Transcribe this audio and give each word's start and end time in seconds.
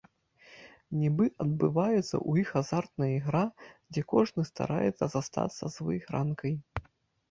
Нібы 1.01 1.27
адбываецца 1.45 2.01
ў 2.05 2.31
іх 2.45 2.49
азартная 2.63 3.11
ігра, 3.19 3.45
дзе 3.91 4.01
кожны 4.17 4.41
стараецца 4.53 5.05
застацца 5.17 5.63
з 5.79 5.91
выйгранкай. 5.91 6.53